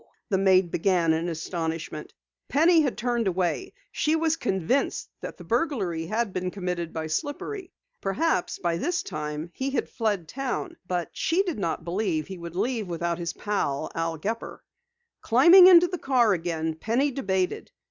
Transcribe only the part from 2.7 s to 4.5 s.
had turned away. She was